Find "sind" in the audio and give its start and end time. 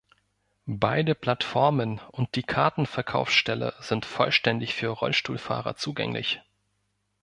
3.81-4.03